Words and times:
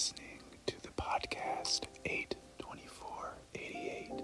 listening 0.00 0.40
to 0.64 0.80
the 0.80 0.88
podcast 0.96 1.84
82488. 2.06 4.22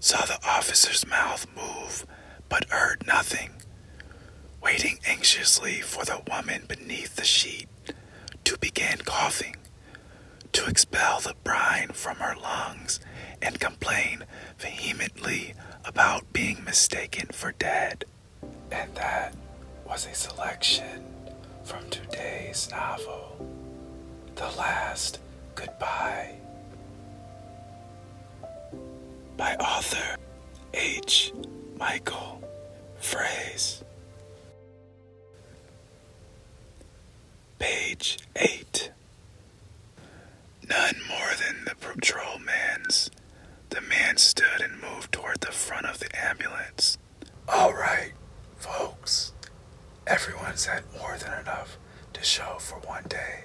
Saw 0.00 0.26
the 0.26 0.40
officer's 0.44 1.06
mouth 1.06 1.46
move, 1.54 2.04
but 2.48 2.68
heard 2.70 3.06
nothing. 3.06 3.52
Waiting 4.60 4.98
anxiously 5.06 5.80
for 5.80 6.04
the 6.04 6.22
woman 6.28 6.64
beneath 6.66 7.14
the 7.14 7.22
sheet 7.22 7.68
to 8.42 8.58
begin 8.58 8.98
coughing, 9.04 9.54
to 10.50 10.66
expel 10.66 11.20
the 11.20 11.36
brine 11.44 11.90
from 11.90 12.16
her 12.16 12.34
lungs, 12.34 12.98
and 13.40 13.60
complain 13.60 14.24
vehemently 14.58 15.54
about 15.84 16.32
being 16.32 16.64
mistaken 16.64 17.28
for 17.30 17.52
dead. 17.52 18.06
And 18.72 18.92
that 18.96 19.36
was 19.86 20.04
a 20.04 20.14
selection 20.14 21.21
from 21.64 21.88
today's 21.90 22.68
novel, 22.70 23.46
The 24.34 24.50
Last 24.58 25.20
Goodbye, 25.54 26.34
by 29.36 29.54
author 29.56 30.16
H. 30.74 31.32
Michael 31.78 32.42
Frase. 33.00 33.82
Page 37.58 38.18
8. 38.36 38.90
None 40.68 40.94
more 41.08 41.30
than 41.38 41.64
the 41.64 41.74
patrolman's. 41.76 43.10
The 43.70 43.80
man 43.82 44.16
stood 44.16 44.60
and 44.60 44.80
moved 44.80 45.12
toward 45.12 45.40
the 45.40 45.52
front 45.52 45.86
of 45.86 45.98
the 45.98 46.08
ambulance. 46.16 46.98
All 47.48 47.72
right. 47.72 47.81
Everyone's 50.52 50.66
had 50.66 51.00
more 51.00 51.16
than 51.16 51.40
enough 51.40 51.78
to 52.12 52.22
show 52.22 52.58
for 52.58 52.74
one 52.80 53.04
day. 53.08 53.44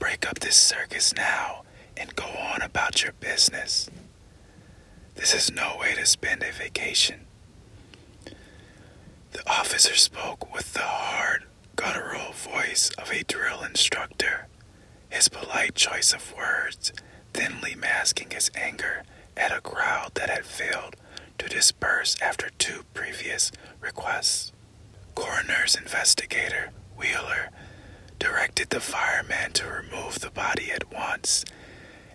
Break 0.00 0.28
up 0.28 0.40
this 0.40 0.56
circus 0.56 1.14
now 1.14 1.62
and 1.96 2.16
go 2.16 2.24
on 2.24 2.62
about 2.62 3.04
your 3.04 3.12
business. 3.12 3.88
This 5.14 5.32
is 5.32 5.52
no 5.52 5.76
way 5.78 5.94
to 5.94 6.04
spend 6.04 6.42
a 6.42 6.50
vacation. 6.50 7.26
The 8.24 9.48
officer 9.48 9.94
spoke 9.94 10.52
with 10.52 10.72
the 10.72 10.80
hard, 10.80 11.44
guttural 11.76 12.32
voice 12.32 12.90
of 12.98 13.12
a 13.12 13.22
drill 13.22 13.62
instructor, 13.62 14.48
his 15.10 15.28
polite 15.28 15.76
choice 15.76 16.12
of 16.12 16.34
words 16.36 16.92
thinly 17.32 17.76
masking 17.76 18.30
his 18.30 18.50
anger 18.56 19.04
at 19.36 19.56
a 19.56 19.60
crowd 19.60 20.10
that 20.14 20.28
had 20.28 20.44
failed 20.44 20.96
to 21.38 21.48
disperse 21.48 22.20
after 22.20 22.50
two 22.58 22.82
previous 22.94 23.52
requests. 23.80 24.50
Coroner's 25.14 25.74
investigator, 25.76 26.70
Wheeler, 26.96 27.50
directed 28.18 28.70
the 28.70 28.80
fireman 28.80 29.52
to 29.52 29.66
remove 29.66 30.20
the 30.20 30.30
body 30.30 30.70
at 30.70 30.92
once 30.92 31.44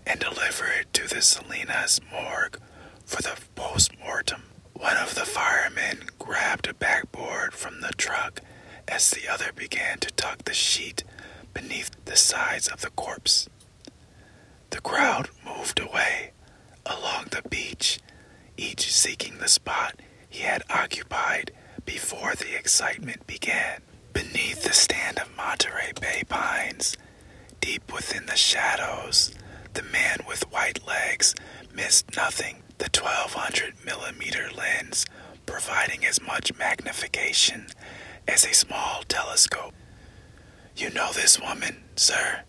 and 0.05 0.19
deliver 0.19 0.65
it 0.67 0.91
to 0.93 1.07
the 1.07 1.21
Salinas 1.21 1.99
morgue 2.11 2.59
for 3.05 3.21
the 3.21 3.37
post 3.55 3.91
mortem. 3.99 4.43
One 4.73 4.97
of 4.97 5.15
the 5.15 5.25
firemen 5.25 6.09
grabbed 6.17 6.67
a 6.67 6.73
backboard 6.73 7.53
from 7.53 7.81
the 7.81 7.91
truck 7.97 8.41
as 8.87 9.11
the 9.11 9.27
other 9.27 9.51
began 9.53 9.99
to 9.99 10.11
tuck 10.11 10.43
the 10.45 10.53
sheet 10.53 11.03
beneath 11.53 11.91
the 12.05 12.15
sides 12.15 12.67
of 12.67 12.81
the 12.81 12.89
corpse. 12.91 13.47
The 14.71 14.81
crowd 14.81 15.29
moved 15.45 15.79
away 15.79 16.31
along 16.85 17.25
the 17.31 17.47
beach, 17.49 17.99
each 18.57 18.91
seeking 18.93 19.37
the 19.37 19.47
spot 19.47 19.99
he 20.29 20.43
had 20.43 20.63
occupied 20.69 21.51
before 21.89 22.35
the 22.35 22.55
excitement 22.55 23.25
began. 23.25 23.81
Beneath 24.13 24.61
the 24.61 24.73
stand 24.73 25.17
of 25.17 25.35
Monterey 25.35 25.91
Bay 25.99 26.21
pines, 26.29 26.95
deep 27.61 27.91
within 27.91 28.27
the 28.27 28.35
shadows, 28.35 29.33
the 29.73 29.81
man 29.81 30.19
with 30.27 30.51
white 30.51 30.85
legs 30.85 31.33
missed 31.73 32.15
nothing. 32.15 32.61
The 32.77 32.91
1200 32.95 33.83
millimeter 33.83 34.51
lens 34.55 35.07
providing 35.47 36.05
as 36.05 36.21
much 36.21 36.55
magnification 36.59 37.65
as 38.27 38.45
a 38.45 38.53
small 38.53 39.01
telescope. 39.07 39.73
You 40.77 40.91
know 40.91 41.11
this 41.11 41.41
woman, 41.41 41.85
sir? 41.95 42.41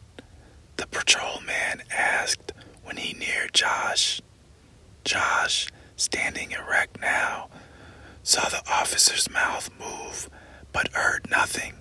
The 0.76 0.86
patrolman 0.86 1.82
asked 1.90 2.52
when 2.84 2.98
he 2.98 3.14
neared 3.14 3.54
Josh. 3.54 4.20
Josh, 5.02 5.68
standing 5.96 6.50
erect 6.50 7.00
now, 7.00 7.48
saw 8.22 8.48
the 8.48 8.62
officer's 8.70 9.30
mouth 9.30 9.70
move 9.78 10.28
but 10.72 10.92
heard 10.92 11.28
nothing. 11.30 11.74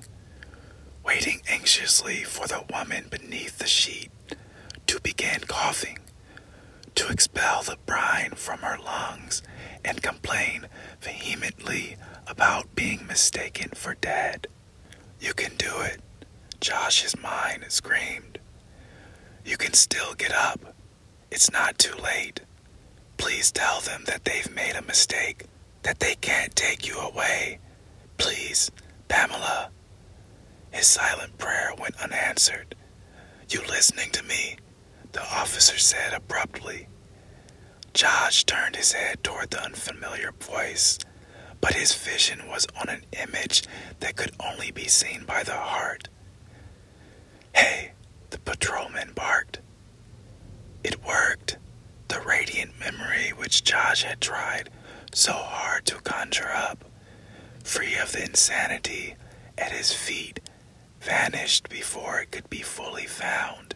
Waiting 1.04 1.42
anxiously 1.50 2.24
for 2.24 2.48
the 2.48 2.64
woman 2.72 3.06
beneath 3.10 3.58
the 3.60 3.68
sheet 3.68 4.12
to 4.88 5.00
begin 5.02 5.42
coughing, 5.48 6.00
to 6.96 7.08
expel 7.10 7.64
the 7.64 7.78
brine 7.86 8.32
from 8.32 8.60
her 8.60 8.78
lungs, 8.84 9.42
and 9.84 10.02
complain 10.02 10.68
vehemently 11.02 11.96
about 12.28 12.76
being 12.76 13.06
mistaken 13.08 13.70
for 13.74 13.96
dead. 13.96 14.48
You 15.20 15.34
can 15.34 15.56
do 15.58 15.82
it, 15.82 16.02
Josh's 16.60 17.18
mind 17.18 17.66
screamed. 17.70 18.40
You 19.46 19.58
can 19.58 19.74
still 19.74 20.14
get 20.14 20.32
up. 20.34 20.76
It's 21.32 21.52
not 21.52 21.78
too 21.78 21.96
late. 21.96 22.42
Please 23.18 23.52
tell 23.52 23.82
them 23.82 24.04
that 24.06 24.26
they've 24.26 24.54
made 24.54 24.76
a 24.76 24.82
mistake, 24.84 25.46
that 25.84 26.00
they 26.00 26.16
can't 26.16 26.56
take 26.56 26.88
you 26.88 26.98
away. 27.00 27.60
Please, 28.18 28.72
Pamela. 29.08 29.72
His 30.72 30.88
silent 30.88 31.38
prayer 31.38 31.74
went 31.78 32.02
unanswered. 32.02 32.76
You 33.50 33.62
listening 33.68 34.12
to 34.12 34.24
me? 34.24 34.58
The 35.12 35.22
officer 35.22 35.78
said 35.78 36.14
abruptly. 36.14 36.88
Josh 37.94 38.44
turned 38.44 38.76
his 38.76 38.92
head 38.92 39.24
toward 39.24 39.50
the 39.50 39.64
unfamiliar 39.64 40.32
voice, 40.40 41.00
but 41.60 41.74
his 41.74 41.94
vision 41.96 42.48
was 42.48 42.68
on 42.80 42.90
an 42.90 43.04
image 43.14 43.64
that 44.00 44.16
could 44.16 44.32
only 44.40 44.72
be 44.72 44.88
seen 44.88 45.24
by 45.26 45.44
the 45.44 45.56
heart. 45.56 46.08
Hey, 47.56 47.94
the 48.30 48.40
patrolman 48.40 49.12
barked. 49.16 49.60
It 50.84 51.04
worked. 51.04 51.58
The 52.08 52.22
radiant 52.22 52.80
memory 52.80 53.30
which 53.36 53.64
Josh 53.64 54.04
had 54.04 54.22
tried 54.22 54.70
so 55.14 55.34
hard 55.34 55.86
to 55.86 55.96
conjure 56.02 56.50
up, 56.52 56.86
free 57.64 57.96
of 57.96 58.12
the 58.12 58.24
insanity 58.24 59.16
at 59.58 59.72
his 59.72 59.94
feet, 59.94 60.40
vanished 61.02 61.70
before 61.70 62.20
it 62.20 62.32
could 62.32 62.50
be 62.50 62.62
fully 62.62 63.06
found. 63.06 63.76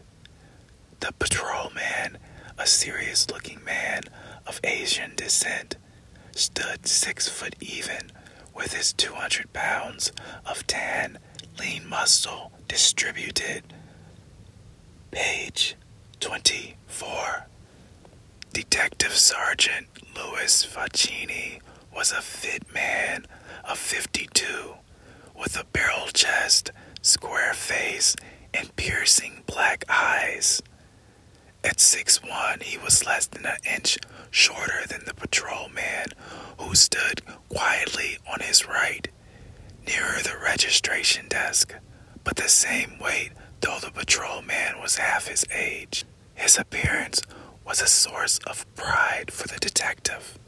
The 1.00 1.12
patrolman, 1.18 2.18
a 2.58 2.66
serious 2.66 3.30
looking 3.30 3.62
man 3.64 4.02
of 4.46 4.60
Asian 4.64 5.12
descent, 5.16 5.76
stood 6.32 6.86
six 6.86 7.28
foot 7.28 7.54
even 7.60 8.10
with 8.54 8.72
his 8.74 8.92
200 8.92 9.52
pounds 9.52 10.12
of 10.46 10.66
tan, 10.66 11.18
lean 11.58 11.88
muscle 11.88 12.52
distributed. 12.68 13.62
Page 15.10 15.76
24. 16.20 17.46
Detective 18.54 19.16
Sergeant 19.16 19.88
Louis 20.14 20.64
Facchini 20.64 21.60
was 21.92 22.12
a 22.12 22.22
fit 22.22 22.72
man 22.72 23.26
of 23.68 23.76
52 23.78 24.76
with 25.36 25.58
a 25.58 25.64
barrel 25.64 26.06
chest, 26.14 26.70
square 27.02 27.52
face, 27.52 28.14
and 28.54 28.76
piercing 28.76 29.42
black 29.46 29.84
eyes. 29.88 30.62
At 31.64 31.80
six 31.80 32.22
one, 32.22 32.60
he 32.60 32.78
was 32.78 33.04
less 33.04 33.26
than 33.26 33.44
an 33.44 33.56
inch 33.68 33.98
shorter 34.30 34.86
than 34.88 35.04
the 35.04 35.14
patrolman 35.14 36.06
who 36.60 36.76
stood 36.76 37.22
quietly 37.48 38.18
on 38.32 38.38
his 38.38 38.68
right, 38.68 39.08
nearer 39.84 40.22
the 40.22 40.38
registration 40.40 41.26
desk, 41.26 41.74
but 42.22 42.36
the 42.36 42.48
same 42.48 43.00
weight 43.00 43.32
though 43.62 43.80
the 43.80 43.90
patrolman 43.90 44.78
was 44.80 44.98
half 44.98 45.26
his 45.26 45.44
age. 45.52 46.04
His 46.36 46.56
appearance 46.56 47.20
was 47.64 47.80
a 47.80 47.86
source 47.86 48.38
of 48.46 48.66
pride 48.74 49.30
for 49.30 49.48
the 49.48 49.58
detective. 49.58 50.38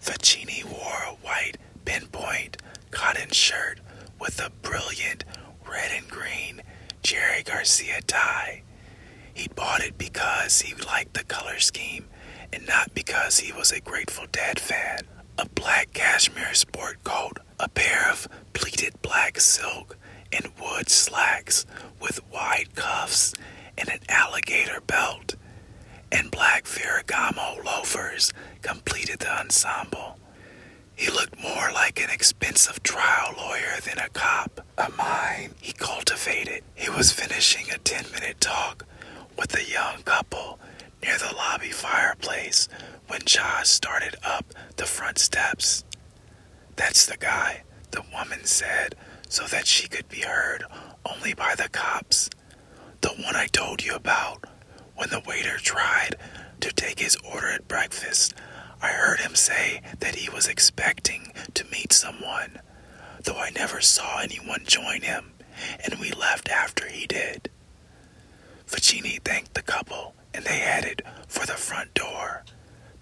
Facchini 0.00 0.64
wore 0.64 1.02
a 1.06 1.14
white 1.22 1.56
pinpoint 1.84 2.58
cotton 2.90 3.30
shirt 3.30 3.80
with 4.20 4.40
a 4.40 4.50
brilliant 4.62 5.24
red 5.68 5.90
and 5.96 6.08
green 6.08 6.62
Jerry 7.02 7.42
Garcia 7.42 8.00
tie. 8.02 8.62
He 9.34 9.48
bought 9.48 9.82
it 9.82 9.96
because 9.98 10.60
he 10.60 10.74
liked 10.74 11.14
the 11.14 11.24
color 11.24 11.58
scheme 11.58 12.06
and 12.52 12.66
not 12.66 12.94
because 12.94 13.38
he 13.38 13.52
was 13.52 13.72
a 13.72 13.80
Grateful 13.80 14.26
Dead 14.30 14.60
fan. 14.60 15.00
A 15.38 15.48
black 15.48 15.92
cashmere 15.94 16.54
sport 16.54 17.02
coat, 17.04 17.38
a 17.58 17.68
pair 17.68 18.10
of 18.10 18.28
pleated 18.52 19.00
black 19.00 19.40
silk 19.40 19.96
and 20.32 20.52
wood 20.60 20.88
slacks 20.90 21.64
with 22.00 22.20
wide 22.30 22.74
cuffs 22.74 23.34
and 23.78 23.88
an 23.88 24.00
alligator 24.08 24.80
belt, 24.82 25.34
and 26.10 26.30
black 26.30 26.64
Ferragamo 26.64 27.64
loafers 27.64 28.32
completed 28.60 29.20
the 29.20 29.40
ensemble. 29.40 30.18
Expensive 32.62 32.84
trial 32.84 33.34
lawyer 33.36 33.80
than 33.84 33.98
a 33.98 34.08
cop, 34.10 34.60
a 34.78 34.88
mind 34.92 35.52
he 35.60 35.72
cultivated. 35.72 36.62
He 36.76 36.88
was 36.88 37.10
finishing 37.10 37.68
a 37.72 37.78
10 37.78 38.12
minute 38.12 38.40
talk 38.40 38.84
with 39.36 39.52
a 39.56 39.68
young 39.68 40.02
couple 40.04 40.60
near 41.02 41.18
the 41.18 41.34
lobby 41.34 41.70
fireplace 41.70 42.68
when 43.08 43.22
Josh 43.24 43.68
started 43.68 44.14
up 44.22 44.46
the 44.76 44.86
front 44.86 45.18
steps. 45.18 45.82
That's 46.76 47.04
the 47.04 47.16
guy, 47.16 47.64
the 47.90 48.04
woman 48.12 48.44
said, 48.44 48.94
so 49.28 49.42
that 49.46 49.66
she 49.66 49.88
could 49.88 50.08
be 50.08 50.20
heard 50.20 50.62
only 51.04 51.34
by 51.34 51.56
the 51.56 51.68
cops. 51.68 52.30
The 53.00 53.08
one 53.08 53.34
I 53.34 53.48
told 53.48 53.82
you 53.84 53.96
about. 53.96 54.44
When 54.94 55.10
the 55.10 55.22
waiter 55.26 55.56
tried 55.56 56.14
to 56.60 56.72
take 56.72 57.00
his 57.00 57.16
order 57.28 57.48
at 57.48 57.66
breakfast, 57.66 58.34
I 58.82 58.88
heard 58.88 59.20
him 59.20 59.34
say 59.36 59.80
that 60.00 60.16
he 60.16 60.28
was 60.28 60.48
expecting 60.48 61.32
to 61.54 61.64
meet 61.70 61.92
someone, 61.92 62.60
though 63.22 63.38
I 63.38 63.50
never 63.50 63.80
saw 63.80 64.18
anyone 64.20 64.64
join 64.66 65.02
him, 65.02 65.32
and 65.84 66.00
we 66.00 66.10
left 66.10 66.48
after 66.50 66.88
he 66.88 67.06
did. 67.06 67.48
Facchini 68.66 69.22
thanked 69.24 69.54
the 69.54 69.62
couple, 69.62 70.14
and 70.34 70.44
they 70.44 70.58
headed 70.58 71.02
for 71.28 71.46
the 71.46 71.52
front 71.52 71.94
door, 71.94 72.44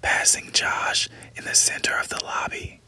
passing 0.02 0.50
Josh 0.52 1.08
in 1.34 1.44
the 1.44 1.54
center 1.54 1.96
of 1.98 2.08
the 2.10 2.22
lobby. 2.24 2.80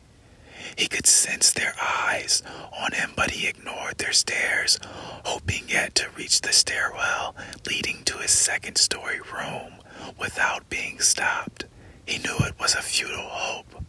He 0.76 0.86
could 0.86 1.06
sense 1.06 1.50
their 1.52 1.74
eyes 1.80 2.42
on 2.78 2.92
him, 2.92 3.12
but 3.16 3.30
he 3.32 3.46
ignored 3.48 3.98
their 3.98 4.12
stares, 4.12 4.78
hoping 5.24 5.64
yet 5.68 5.94
to 5.96 6.10
reach 6.10 6.40
the 6.40 6.52
stairwell 6.52 7.34
leading 7.66 8.04
to 8.04 8.18
his 8.18 8.30
second 8.30 8.76
story 8.76 9.20
room 9.20 9.74
without 10.18 10.68
being 10.68 11.00
stopped. 11.00 11.64
He 12.06 12.18
knew 12.18 12.36
it 12.40 12.58
was 12.58 12.74
a 12.74 12.82
futile 12.82 13.28
hope. 13.28 13.84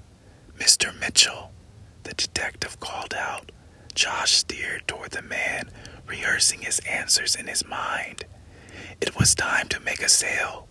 Mr. 0.57 0.97
Mitchell, 0.99 1.51
the 2.03 2.13
detective 2.13 2.79
called 2.79 3.13
out. 3.13 3.51
Josh 3.95 4.31
steered 4.31 4.87
toward 4.87 5.11
the 5.11 5.21
man, 5.21 5.69
rehearsing 6.07 6.61
his 6.61 6.79
answers 6.79 7.35
in 7.35 7.47
his 7.47 7.65
mind. 7.65 8.25
It 9.01 9.17
was 9.17 9.35
time 9.35 9.67
to 9.69 9.79
make 9.79 10.01
a 10.01 10.09
sale. 10.09 10.67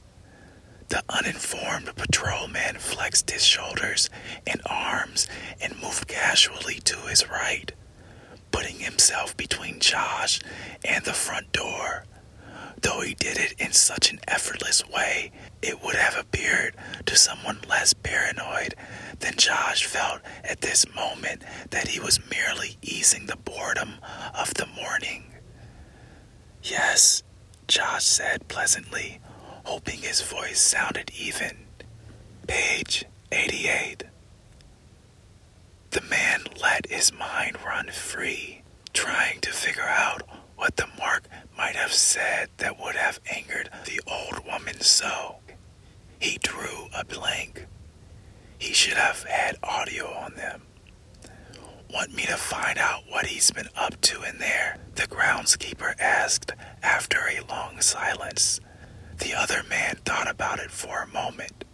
The 0.88 1.02
uninformed 1.08 1.94
patrolman 1.96 2.76
flexed 2.78 3.30
his 3.30 3.44
shoulders 3.44 4.10
and 4.46 4.60
arms 4.66 5.26
and 5.60 5.80
moved 5.80 6.06
casually 6.08 6.80
to 6.84 6.96
his 7.08 7.28
right, 7.28 7.72
putting 8.50 8.80
himself 8.80 9.36
between 9.36 9.80
Josh 9.80 10.40
and 10.84 11.04
the 11.04 11.14
front 11.14 11.52
door. 11.52 12.04
Though 12.82 13.00
he 13.00 13.14
did 13.14 13.38
it 13.38 13.54
in 13.58 13.72
such 13.72 14.10
an 14.12 14.20
effortless 14.28 14.86
way, 14.88 15.32
it 15.62 15.82
would 15.82 15.94
have 15.94 16.16
appeared 16.16 16.76
to 17.06 17.16
someone 17.16 17.58
less 17.68 17.94
paranoid 17.94 18.74
than 19.20 19.34
Josh 19.36 19.84
felt 19.84 20.20
at 20.44 20.60
this 20.60 20.84
moment 20.94 21.42
that 21.70 21.88
he 21.88 22.00
was 22.00 22.20
merely 22.30 22.76
easing 22.82 23.26
the 23.26 23.36
boredom 23.36 23.94
of 24.34 24.54
the 24.54 24.66
morning. 24.66 25.24
Yes, 26.62 27.22
Josh 27.68 28.04
said 28.04 28.48
pleasantly, 28.48 29.20
hoping 29.64 30.00
his 30.00 30.20
voice 30.20 30.60
sounded 30.60 31.10
even. 31.18 31.56
Page 32.46 33.04
88. 33.30 34.04
The 35.90 36.00
man 36.02 36.44
let 36.60 36.90
his 36.90 37.12
mind 37.12 37.56
run 37.64 37.88
free, 37.90 38.62
trying 38.92 39.40
to 39.40 39.52
figure 39.52 39.82
out 39.82 40.22
what 40.62 40.76
the 40.76 40.86
mark 40.96 41.26
might 41.58 41.74
have 41.74 41.92
said 41.92 42.48
that 42.58 42.78
would 42.78 42.94
have 42.94 43.18
angered 43.34 43.68
the 43.84 44.00
old 44.06 44.46
woman 44.46 44.80
so. 44.80 45.34
He 46.20 46.38
drew 46.40 46.86
a 46.96 47.04
blank. 47.04 47.66
He 48.58 48.72
should 48.72 48.96
have 48.96 49.24
had 49.24 49.56
audio 49.64 50.06
on 50.06 50.34
them. 50.36 50.62
Want 51.92 52.14
me 52.14 52.26
to 52.26 52.36
find 52.36 52.78
out 52.78 53.02
what 53.08 53.26
he's 53.26 53.50
been 53.50 53.70
up 53.74 54.00
to 54.02 54.22
in 54.22 54.38
there? 54.38 54.78
The 54.94 55.08
groundskeeper 55.08 55.98
asked 55.98 56.52
after 56.80 57.18
a 57.18 57.44
long 57.52 57.80
silence. 57.80 58.60
The 59.18 59.34
other 59.34 59.64
man 59.68 59.96
thought 60.04 60.30
about 60.30 60.60
it 60.60 60.70
for 60.70 61.02
a 61.02 61.08
moment. 61.08 61.64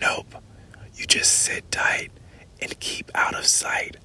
Nope, 0.00 0.34
you 0.94 1.04
just 1.04 1.30
sit 1.30 1.70
tight 1.70 2.10
and 2.58 2.80
keep 2.80 3.10
out 3.14 3.34
of 3.34 3.44
sight. 3.44 3.98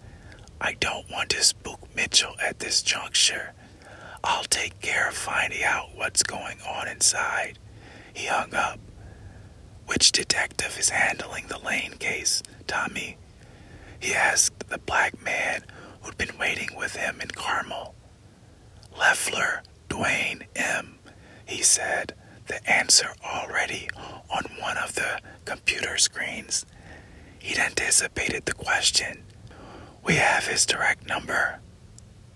I 0.60 0.74
don't 0.74 1.10
want 1.10 1.30
to 1.30 1.42
spook 1.42 1.80
Mitchell 1.96 2.36
at 2.46 2.60
this 2.60 2.82
juncture. 2.82 3.54
I'll 4.24 4.44
take 4.44 4.82
care 4.82 5.08
of 5.08 5.16
finding 5.16 5.64
out 5.64 5.96
what's 5.96 6.24
going 6.24 6.60
on 6.62 6.88
inside. 6.88 7.58
He 8.14 8.28
hung 8.28 8.54
up. 8.54 8.80
Which 9.88 10.12
detective 10.12 10.78
is 10.80 10.90
handling 10.90 11.48
the 11.48 11.58
Lane 11.60 11.94
case, 11.94 12.44
Tommy? 12.68 13.18
He 14.00 14.14
asked 14.14 14.70
the 14.70 14.78
black 14.78 15.22
man 15.24 15.64
who'd 16.02 16.18
been 16.18 16.38
waiting 16.38 16.70
with 16.76 16.96
him 16.96 17.20
in 17.22 17.30
Carmel. 17.30 17.96
Leffler 18.98 19.64
Dwayne 19.90 20.44
M., 20.56 21.00
he 21.46 21.62
said, 21.64 22.14
the 22.48 22.68
answer 22.70 23.10
already 23.24 23.90
on 24.30 24.44
one 24.60 24.78
of 24.78 24.96
the 24.96 25.20
computer 25.46 25.98
screens. 25.98 26.66
He'd 27.40 27.58
anticipated 27.60 28.46
the 28.46 28.54
question. 28.54 29.24
We 30.04 30.16
have 30.16 30.48
his 30.48 30.66
direct 30.66 31.08
number. 31.08 31.60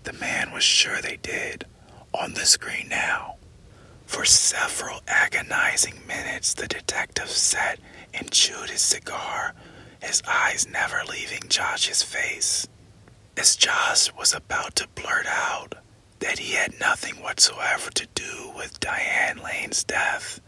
The 0.04 0.12
man 0.12 0.52
was 0.52 0.64
sure 0.64 1.00
they 1.00 1.16
did. 1.16 1.66
On 2.14 2.32
the 2.34 2.46
screen 2.46 2.88
now. 2.88 3.36
For 4.06 4.24
several 4.24 5.00
agonizing 5.08 6.06
minutes, 6.06 6.54
the 6.54 6.68
detective 6.68 7.28
sat 7.28 7.78
and 8.14 8.30
chewed 8.30 8.70
his 8.70 8.80
cigar, 8.82 9.54
his 10.00 10.22
eyes 10.26 10.66
never 10.68 11.02
leaving 11.08 11.42
Josh's 11.48 12.02
face. 12.02 12.66
As 13.36 13.56
Josh 13.56 14.12
was 14.14 14.32
about 14.32 14.76
to 14.76 14.88
blurt 14.94 15.26
out 15.26 15.74
that 16.20 16.38
he 16.38 16.54
had 16.54 16.78
nothing 16.80 17.16
whatsoever 17.16 17.90
to 17.90 18.06
do 18.14 18.52
with 18.56 18.80
Diane 18.80 19.40
Lane's 19.42 19.82
death, 19.84 20.40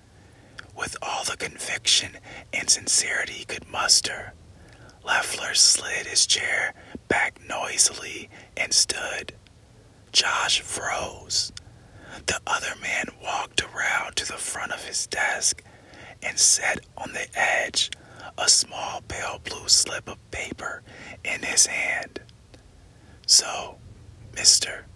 with 0.77 0.97
all 1.03 1.25
the 1.25 1.37
conviction 1.37 2.13
and 2.53 2.71
sincerity 2.71 3.33
he 3.33 3.45
could 3.45 3.69
muster, 3.69 4.33
Leffler 5.05 5.55
slid 5.55 6.07
his 6.07 6.27
chair 6.27 6.75
back 7.09 7.41
noisily 7.49 8.29
and 8.57 8.73
stood. 8.73 9.36
Josh 10.17 10.63
froze. 10.63 11.53
The 12.25 12.41
other 12.47 12.73
man 12.81 13.09
walked 13.23 13.63
around 13.63 14.17
to 14.17 14.27
the 14.27 14.39
front 14.39 14.73
of 14.73 14.83
his 14.83 15.07
desk 15.07 15.63
and 16.23 16.39
set 16.39 16.87
on 16.97 17.13
the 17.13 17.27
edge 17.39 17.91
a 18.39 18.49
small 18.49 19.03
pale 19.09 19.43
blue 19.45 19.69
slip 19.69 20.09
of 20.09 20.31
paper 20.31 20.83
in 21.23 21.43
his 21.43 21.67
hand. 21.67 22.21
So, 23.27 23.77
mister, 24.35 24.87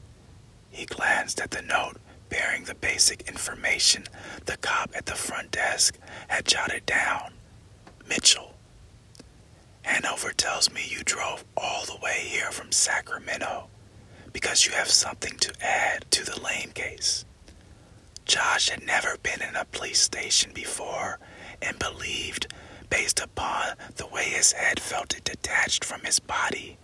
he 0.71 0.87
glanced 0.87 1.39
at 1.39 1.51
the 1.51 1.61
note 1.61 1.99
bearing 2.31 2.65
the 2.65 2.75
basic 2.75 3.29
information 3.29 4.05
the 4.47 4.57
cop 4.57 4.91
at 4.95 5.05
the 5.05 5.17
front 5.17 5.51
desk 5.51 5.99
had 6.29 6.47
jotted 6.47 6.87
down. 6.87 7.35
Mitchell. 8.09 8.55
Hanover 9.83 10.33
tells 10.33 10.73
me 10.73 10.81
you 10.89 11.03
drove 11.05 11.45
all 11.59 11.85
the 11.85 12.01
way 12.03 12.21
here 12.23 12.51
from 12.51 12.73
Sacramento 12.73 13.69
because 14.33 14.67
you 14.67 14.73
have 14.73 14.89
something 14.89 15.37
to 15.39 15.53
add 15.61 16.05
to 16.11 16.25
the 16.25 16.41
Lane 16.41 16.71
case. 16.73 17.25
Josh 18.25 18.69
had 18.69 18.85
never 18.85 19.17
been 19.23 19.43
in 19.43 19.57
a 19.57 19.65
police 19.65 20.01
station 20.01 20.53
before 20.55 21.19
and 21.61 21.79
believed, 21.79 22.53
based 22.89 23.21
upon 23.21 23.77
the 23.97 24.07
way 24.07 24.25
his 24.25 24.53
head 24.53 24.81
felt 24.81 25.17
it 25.17 25.25
detached 25.25 25.85
from 25.85 26.03
his 26.03 26.21
body, 26.21 26.79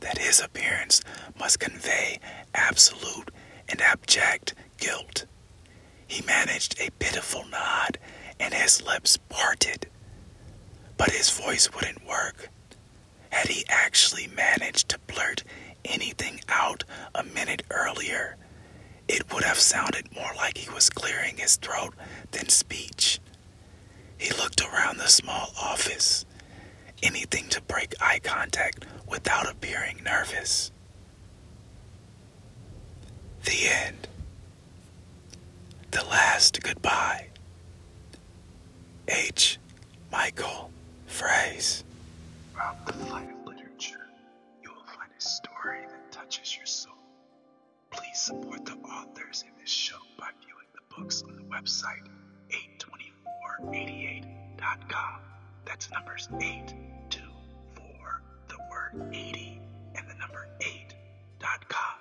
that 0.00 0.18
his 0.18 0.40
appearance 0.40 1.02
must 1.38 1.60
convey 1.60 2.20
absolute 2.54 3.30
and 3.68 3.80
abject 3.80 4.54
guilt. 4.78 5.26
He 6.06 6.22
managed 6.22 6.78
a 6.80 6.90
pitiful 6.98 7.44
nod 7.50 7.98
and 8.38 8.54
his 8.54 8.82
lips 8.82 9.16
parted. 9.28 9.86
But 10.96 11.10
his 11.10 11.30
voice 11.30 11.72
wouldn't 11.74 12.06
work. 12.06 12.50
Had 13.30 13.48
he 13.48 13.64
actually 13.68 14.28
managed 14.28 14.90
to 14.90 14.98
blurt 15.06 15.42
anything 15.84 16.40
out 16.48 16.84
a 17.14 17.22
minute 17.24 17.62
earlier, 17.70 18.36
it 19.08 19.32
would 19.32 19.44
have 19.44 19.58
sounded 19.58 20.14
more 20.14 20.30
like 20.36 20.56
he 20.58 20.70
was 20.72 20.90
clearing 20.90 21.36
his 21.36 21.56
throat 21.56 21.94
than 22.32 22.48
speech. 22.48 23.20
He 24.18 24.30
looked 24.34 24.62
around 24.62 24.98
the 24.98 25.08
small 25.08 25.52
office, 25.60 26.24
anything 27.02 27.48
to 27.50 27.60
break 27.62 27.94
eye 28.00 28.20
contact 28.22 28.86
without 29.06 29.50
appearing 29.50 30.00
nervous. 30.04 30.70
The 33.44 33.68
end. 33.68 34.08
The 35.90 36.04
last 36.04 36.62
goodbye. 36.62 37.28
H. 39.06 39.58
Michael 40.10 40.70
Frase. 41.08 41.82
Website 51.64 52.04
82488.com. 52.50 55.20
That's 55.64 55.90
numbers 55.90 56.28
824, 56.38 58.22
the 58.48 58.56
word 58.70 59.14
80, 59.14 59.60
and 59.96 60.06
the 60.08 60.14
number 60.14 60.46
8.com. 60.60 61.93